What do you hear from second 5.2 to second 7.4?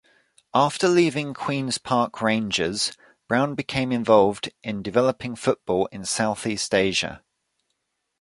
football in Southeast Asia.